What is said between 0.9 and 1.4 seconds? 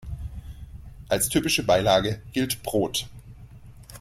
Als